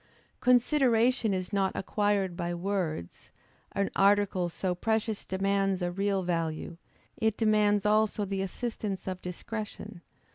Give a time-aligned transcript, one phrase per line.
[0.39, 3.29] Consideration is not acquired by words;
[3.73, 6.77] an article so precious demands a real value;
[7.17, 10.01] it demands also the assistance of discretion.